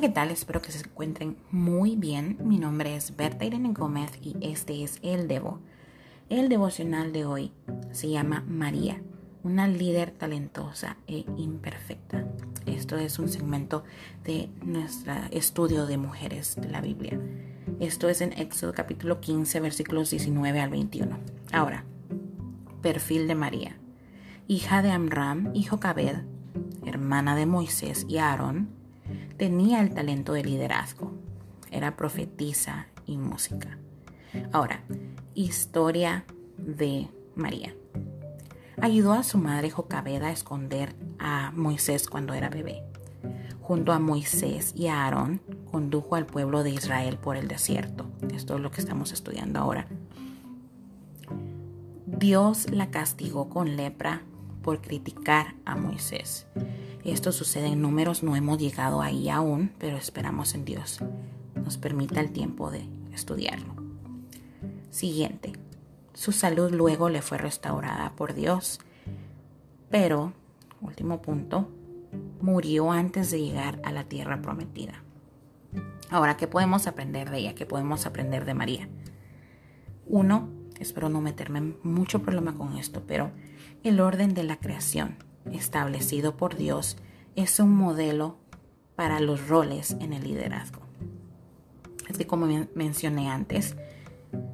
[0.00, 0.30] ¿qué tal?
[0.30, 2.38] Espero que se encuentren muy bien.
[2.42, 5.60] Mi nombre es Berta Irene Gómez y este es El Devo.
[6.28, 7.52] El devocional de hoy
[7.92, 9.00] se llama María,
[9.44, 12.26] una líder talentosa e imperfecta.
[12.64, 13.84] Esto es un segmento
[14.24, 17.20] de nuestro estudio de mujeres de la Biblia.
[17.78, 21.18] Esto es en Éxodo capítulo 15, versículos 19 al 21.
[21.52, 21.84] Ahora,
[22.80, 23.76] perfil de María.
[24.48, 26.22] Hija de Amram y Jocabed,
[26.86, 28.81] hermana de Moisés y Aarón,
[29.36, 31.12] tenía el talento de liderazgo.
[31.70, 33.78] Era profetisa y música.
[34.52, 34.82] Ahora,
[35.34, 36.24] historia
[36.56, 37.74] de María.
[38.80, 42.82] Ayudó a su madre Jocabeda a esconder a Moisés cuando era bebé.
[43.60, 48.06] Junto a Moisés y a Aarón, condujo al pueblo de Israel por el desierto.
[48.34, 49.86] Esto es lo que estamos estudiando ahora.
[52.06, 54.22] Dios la castigó con lepra
[54.62, 56.46] por criticar a Moisés.
[57.04, 61.00] Esto sucede en números, no hemos llegado ahí aún, pero esperamos en Dios.
[61.56, 63.74] Nos permita el tiempo de estudiarlo.
[64.90, 65.52] Siguiente.
[66.14, 68.80] Su salud luego le fue restaurada por Dios,
[69.90, 70.32] pero,
[70.80, 71.68] último punto,
[72.40, 75.02] murió antes de llegar a la tierra prometida.
[76.10, 77.54] Ahora, ¿qué podemos aprender de ella?
[77.54, 78.88] ¿Qué podemos aprender de María?
[80.06, 80.50] Uno,
[80.82, 83.30] espero no meterme mucho problema con esto, pero
[83.82, 85.16] el orden de la creación
[85.50, 86.96] establecido por Dios
[87.34, 88.36] es un modelo
[88.96, 90.82] para los roles en el liderazgo.
[92.16, 93.74] Que como mencioné antes,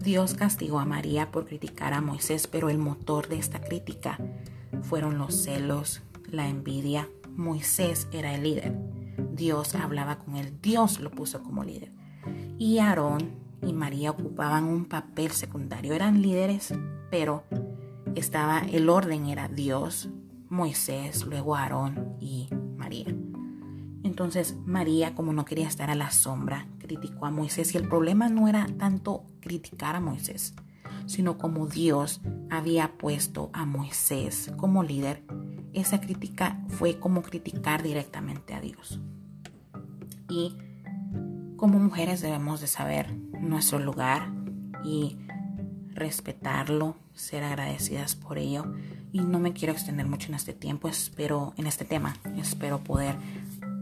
[0.00, 4.18] Dios castigó a María por criticar a Moisés, pero el motor de esta crítica
[4.82, 7.08] fueron los celos, la envidia.
[7.36, 8.74] Moisés era el líder.
[9.32, 11.92] Dios hablaba con él, Dios lo puso como líder.
[12.58, 15.94] Y Aarón y María ocupaban un papel secundario.
[15.94, 16.74] Eran líderes,
[17.10, 17.44] pero
[18.14, 20.08] estaba el orden era Dios,
[20.48, 23.06] Moisés, luego Aarón y María.
[24.02, 28.28] Entonces María, como no quería estar a la sombra, criticó a Moisés y el problema
[28.28, 30.54] no era tanto criticar a Moisés,
[31.06, 32.20] sino como Dios
[32.50, 35.22] había puesto a Moisés como líder,
[35.72, 39.00] esa crítica fue como criticar directamente a Dios.
[40.28, 40.56] Y
[41.56, 44.30] como mujeres debemos de saber nuestro lugar
[44.84, 45.18] y
[45.94, 48.72] respetarlo, ser agradecidas por ello
[49.12, 53.16] y no me quiero extender mucho en este tiempo, espero en este tema, espero poder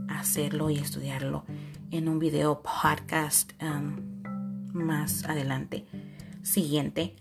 [0.09, 1.45] hacerlo y estudiarlo
[1.91, 4.23] en un video podcast um,
[4.73, 5.87] más adelante.
[6.43, 7.15] Siguiente,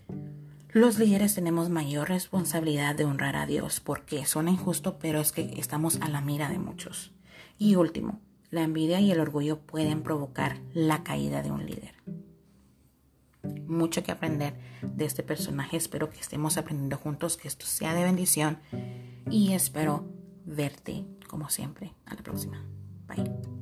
[0.70, 5.54] los líderes tenemos mayor responsabilidad de honrar a Dios porque suena injusto, pero es que
[5.58, 7.12] estamos a la mira de muchos.
[7.58, 8.20] Y último,
[8.50, 11.99] la envidia y el orgullo pueden provocar la caída de un líder
[13.66, 15.76] mucho que aprender de este personaje.
[15.76, 18.58] Espero que estemos aprendiendo juntos, que esto sea de bendición
[19.30, 20.04] y espero
[20.44, 21.94] verte como siempre.
[22.06, 22.64] A la próxima.
[23.06, 23.59] Bye.